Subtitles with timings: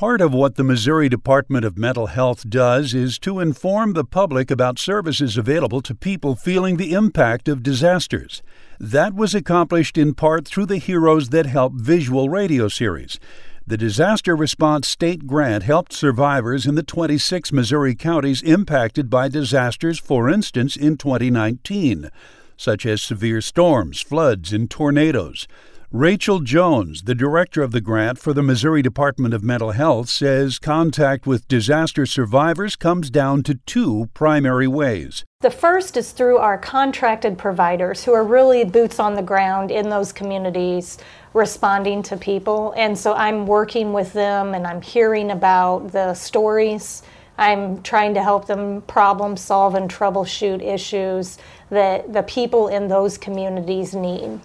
[0.00, 4.50] Part of what the Missouri Department of Mental Health does is to inform the public
[4.50, 8.42] about services available to people feeling the impact of disasters.
[8.78, 13.20] That was accomplished in part through the Heroes That Help visual radio series.
[13.66, 19.98] The disaster response state grant helped survivors in the 26 Missouri counties impacted by disasters,
[19.98, 22.10] for instance, in 2019,
[22.56, 25.46] such as severe storms, floods, and tornadoes.
[25.92, 30.60] Rachel Jones, the director of the grant for the Missouri Department of Mental Health, says
[30.60, 35.24] contact with disaster survivors comes down to two primary ways.
[35.40, 39.88] The first is through our contracted providers who are really boots on the ground in
[39.88, 40.98] those communities
[41.34, 42.72] responding to people.
[42.76, 47.02] And so I'm working with them and I'm hearing about the stories.
[47.36, 51.38] I'm trying to help them problem solve and troubleshoot issues
[51.70, 54.38] that the people in those communities need.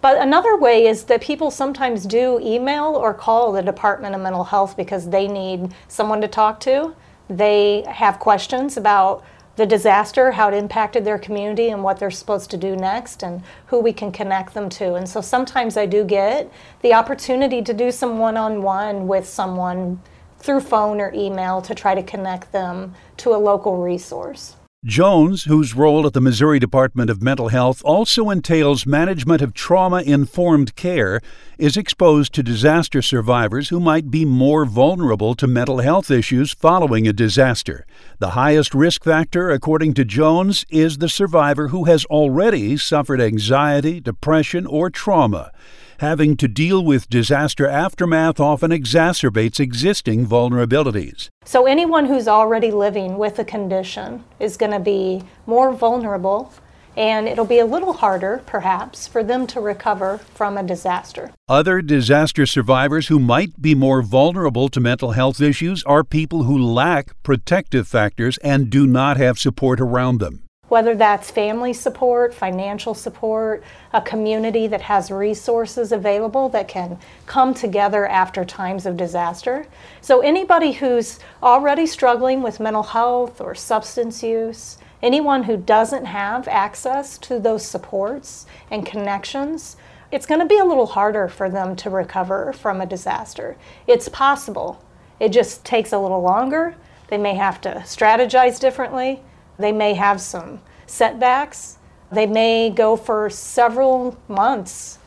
[0.00, 4.44] But another way is that people sometimes do email or call the Department of Mental
[4.44, 6.94] Health because they need someone to talk to.
[7.28, 9.24] They have questions about
[9.56, 13.42] the disaster, how it impacted their community, and what they're supposed to do next, and
[13.66, 14.94] who we can connect them to.
[14.94, 16.48] And so sometimes I do get
[16.80, 20.00] the opportunity to do some one on one with someone
[20.38, 24.54] through phone or email to try to connect them to a local resource.
[24.84, 30.02] Jones, whose role at the Missouri Department of Mental Health also entails management of trauma
[30.02, 31.20] informed care,
[31.58, 37.08] is exposed to disaster survivors who might be more vulnerable to mental health issues following
[37.08, 37.84] a disaster.
[38.20, 43.98] The highest risk factor, according to Jones, is the survivor who has already suffered anxiety,
[43.98, 45.50] depression, or trauma
[45.98, 51.28] having to deal with disaster aftermath often exacerbates existing vulnerabilities.
[51.44, 56.52] So, anyone who's already living with a condition is going to be more vulnerable
[56.96, 61.30] and it'll be a little harder, perhaps, for them to recover from a disaster.
[61.48, 66.58] Other disaster survivors who might be more vulnerable to mental health issues are people who
[66.58, 72.94] lack protective factors and do not have support around them whether that's family support, financial
[72.94, 73.62] support,
[73.92, 79.66] a community that has resources available that can come together after times of disaster.
[80.00, 86.46] So, anybody who's already struggling with mental health or substance use, anyone who doesn't have
[86.48, 89.76] access to those supports and connections,
[90.10, 93.56] it's going to be a little harder for them to recover from a disaster.
[93.86, 94.82] It's possible,
[95.20, 96.74] it just takes a little longer.
[97.08, 99.22] They may have to strategize differently
[99.58, 101.78] they may have some setbacks.
[102.10, 104.98] They may go for several months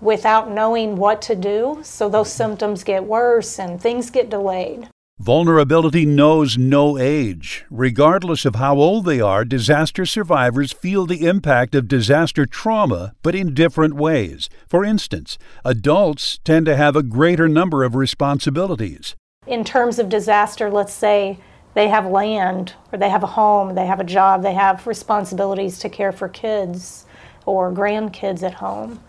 [0.00, 4.88] without knowing what to do, so those symptoms get worse and things get delayed.
[5.18, 7.66] Vulnerability knows no age.
[7.70, 13.34] Regardless of how old they are, disaster survivors feel the impact of disaster trauma, but
[13.34, 14.48] in different ways.
[14.66, 19.14] For instance, adults tend to have a greater number of responsibilities.
[19.46, 21.38] In terms of disaster, let's say
[21.74, 25.78] they have land or they have a home, they have a job, they have responsibilities
[25.80, 27.06] to care for kids
[27.46, 29.02] or grandkids at home.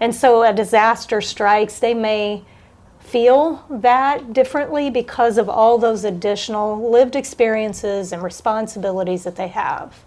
[0.00, 2.44] And so a disaster strikes, they may
[3.00, 10.04] feel that differently because of all those additional lived experiences and responsibilities that they have.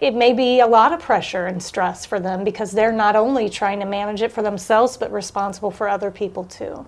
[0.00, 3.50] It may be a lot of pressure and stress for them because they're not only
[3.50, 6.86] trying to manage it for themselves but responsible for other people too.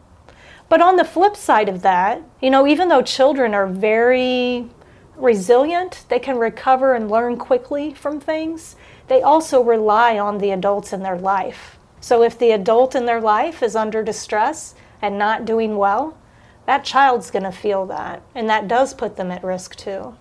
[0.72, 4.71] But on the flip side of that, you know, even though children are very
[5.16, 8.75] resilient, they can recover and learn quickly from things,
[9.06, 11.77] they also rely on the adults in their life.
[12.00, 16.16] So if the adult in their life is under distress and not doing well,
[16.65, 20.16] that child's going to feel that, and that does put them at risk too.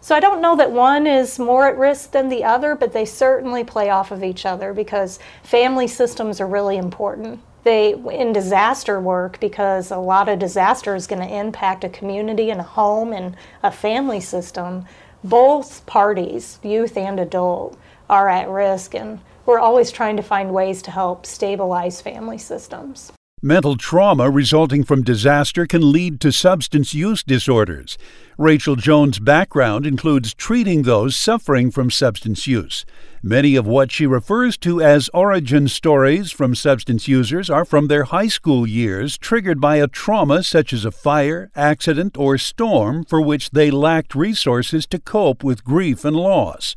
[0.00, 3.06] So I don't know that one is more at risk than the other, but they
[3.06, 9.00] certainly play off of each other because family systems are really important they in disaster
[9.00, 13.12] work because a lot of disaster is going to impact a community and a home
[13.12, 14.84] and a family system.
[15.24, 17.76] Both parties youth and adult
[18.08, 23.12] are at risk and we're always trying to find ways to help stabilize family systems
[23.42, 27.98] Mental trauma resulting from disaster can lead to substance use disorders.
[28.38, 32.86] Rachel Jones' background includes treating those suffering from substance use.
[33.22, 38.04] Many of what she refers to as origin stories from substance users are from their
[38.04, 43.20] high school years, triggered by a trauma such as a fire, accident, or storm for
[43.20, 46.74] which they lacked resources to cope with grief and loss.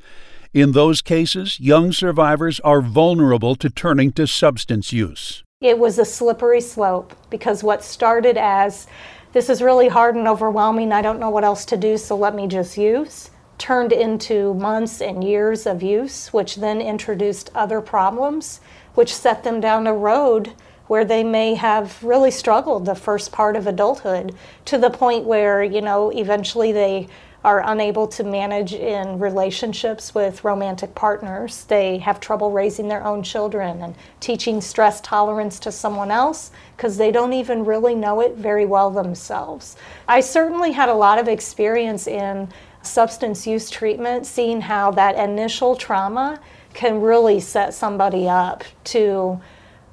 [0.53, 5.41] In those cases, young survivors are vulnerable to turning to substance use.
[5.61, 8.87] It was a slippery slope because what started as
[9.33, 12.33] this is really hard and overwhelming, I don't know what else to do, so let
[12.33, 18.61] me just use, turned into months and years of use, which then introduced other problems,
[18.95, 20.53] which set them down a road
[20.87, 24.33] where they may have really struggled the first part of adulthood
[24.63, 27.05] to the point where, you know, eventually they
[27.43, 31.63] are unable to manage in relationships with romantic partners.
[31.65, 36.97] They have trouble raising their own children and teaching stress tolerance to someone else because
[36.97, 39.77] they don't even really know it very well themselves.
[40.07, 42.49] I certainly had a lot of experience in
[42.81, 46.39] substance use treatment, seeing how that initial trauma
[46.73, 49.39] can really set somebody up to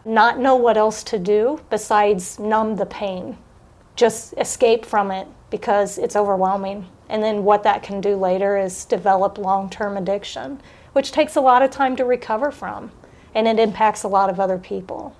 [0.04, 3.37] not know what else to do besides numb the pain,
[3.96, 6.87] just escape from it because it's overwhelming.
[7.08, 10.61] And then what that can do later is develop long term addiction,
[10.93, 12.91] which takes a lot of time to recover from,
[13.35, 15.17] and it impacts a lot of other people.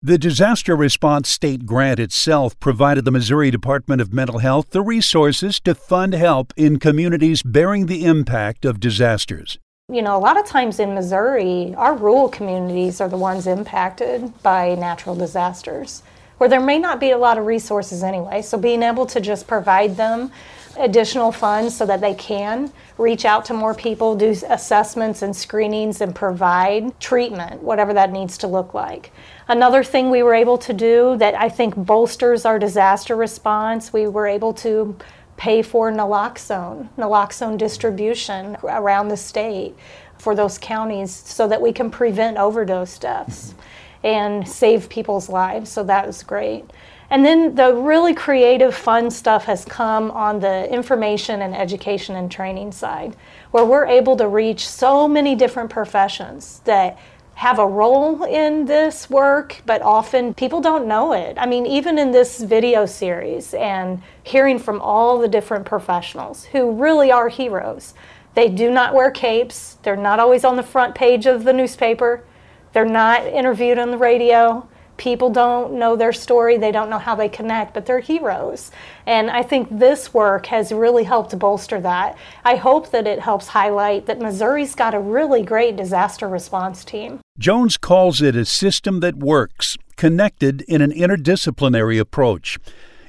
[0.00, 5.58] The disaster response state grant itself provided the Missouri Department of Mental Health the resources
[5.60, 9.58] to fund help in communities bearing the impact of disasters.
[9.90, 14.40] You know, a lot of times in Missouri, our rural communities are the ones impacted
[14.40, 16.04] by natural disasters,
[16.36, 18.40] where there may not be a lot of resources anyway.
[18.42, 20.30] So being able to just provide them
[20.78, 26.00] additional funds so that they can reach out to more people, do assessments and screenings,
[26.00, 29.12] and provide treatment, whatever that needs to look like.
[29.48, 34.06] Another thing we were able to do that I think bolsters our disaster response, we
[34.06, 34.96] were able to
[35.36, 39.76] pay for naloxone, naloxone distribution around the state
[40.18, 43.54] for those counties so that we can prevent overdose deaths
[44.02, 45.70] and save people's lives.
[45.70, 46.64] So that was great.
[47.10, 52.30] And then the really creative, fun stuff has come on the information and education and
[52.30, 53.16] training side,
[53.50, 56.98] where we're able to reach so many different professions that
[57.34, 61.36] have a role in this work, but often people don't know it.
[61.38, 66.72] I mean, even in this video series and hearing from all the different professionals who
[66.72, 67.94] really are heroes,
[68.34, 72.24] they do not wear capes, they're not always on the front page of the newspaper,
[72.72, 77.14] they're not interviewed on the radio people don't know their story, they don't know how
[77.14, 78.70] they connect, but they're heroes.
[79.06, 82.18] And I think this work has really helped bolster that.
[82.44, 87.20] I hope that it helps highlight that Missouri's got a really great disaster response team.
[87.38, 92.58] Jones calls it a system that works, connected in an interdisciplinary approach.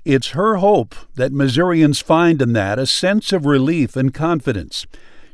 [0.06, 4.88] It's her hope that Missourians find in that a sense of relief and confidence.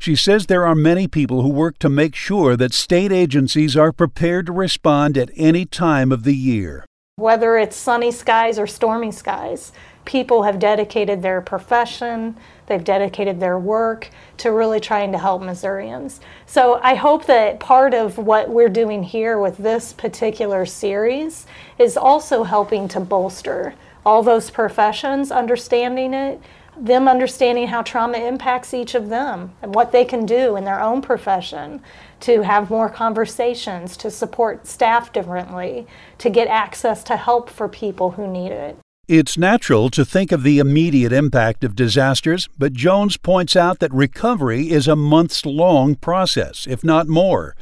[0.06, 3.92] She says there are many people who work to make sure that state agencies are
[3.92, 6.86] prepared to respond at any time of the year.
[7.16, 9.72] Whether it's sunny skies or stormy skies,
[10.06, 12.38] people have dedicated their profession,
[12.68, 16.22] they've dedicated their work to really trying to help Missourians.
[16.46, 21.48] So I hope that part of what we're doing here with this particular series
[21.80, 23.74] is also helping to bolster
[24.06, 26.40] all those professions, understanding it,
[26.78, 30.82] them understanding how trauma impacts each of them and what they can do in their
[30.82, 31.82] own profession
[32.22, 35.88] to have more conversations, to support staff differently,
[36.18, 38.78] to get access to help for people who need it.
[39.08, 43.94] It's natural to think of the immediate impact of disasters, but Jones points out that
[43.94, 47.56] recovery is a months long process, if not more.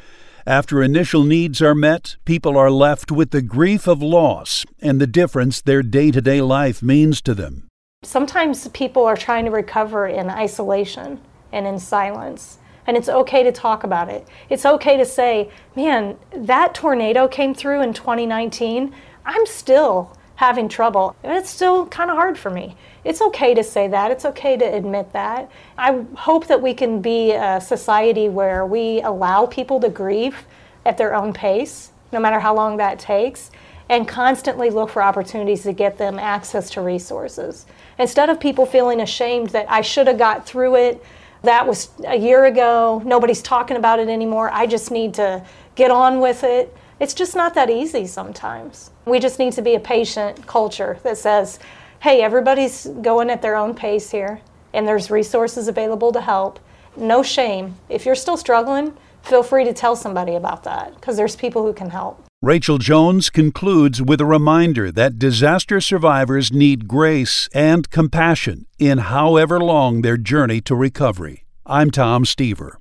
[0.45, 5.07] After initial needs are met, people are left with the grief of loss and the
[5.07, 7.68] difference their day to day life means to them.
[8.03, 11.19] Sometimes people are trying to recover in isolation
[11.51, 12.59] and in silence.
[12.85, 14.27] And it's okay to talk about it.
[14.50, 18.94] It's okay to say, man, that tornado came through in 2019.
[19.25, 21.15] I'm still having trouble.
[21.23, 22.75] It's still kind of hard for me.
[23.05, 24.11] It's okay to say that.
[24.11, 25.50] It's okay to admit that.
[25.77, 30.45] I hope that we can be a society where we allow people to grieve
[30.86, 33.51] at their own pace, no matter how long that takes,
[33.89, 37.65] and constantly look for opportunities to get them access to resources.
[37.99, 41.03] Instead of people feeling ashamed that I should have got through it,
[41.43, 45.91] that was a year ago, nobody's talking about it anymore, I just need to get
[45.91, 46.75] on with it.
[46.99, 48.91] It's just not that easy sometimes.
[49.05, 51.59] We just need to be a patient culture that says,
[51.99, 54.39] hey, everybody's going at their own pace here,
[54.73, 56.59] and there's resources available to help.
[56.95, 57.75] No shame.
[57.89, 61.73] If you're still struggling, feel free to tell somebody about that because there's people who
[61.73, 62.23] can help.
[62.43, 69.62] Rachel Jones concludes with a reminder that disaster survivors need grace and compassion in however
[69.62, 71.45] long their journey to recovery.
[71.65, 72.73] I'm Tom Stever.